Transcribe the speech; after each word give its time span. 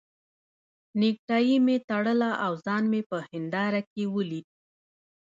نېکټایي 0.99 1.55
مې 1.65 1.75
تړله 1.89 2.31
او 2.45 2.51
ځان 2.65 2.83
مې 2.91 3.01
په 3.09 3.17
هنداره 3.29 3.81
کې 3.91 4.03
ولید. 4.15 4.47